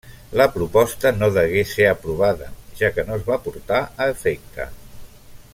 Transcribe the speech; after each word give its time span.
La 0.39 0.45
proposta 0.53 1.11
no 1.17 1.29
degué 1.35 1.61
ser 1.73 1.87
aprovada, 1.91 2.49
ja 2.81 2.93
que 2.97 3.07
no 3.11 3.21
es 3.21 3.29
va 3.31 3.41
portar 3.47 3.83
a 4.07 4.13
efecte. 4.19 4.71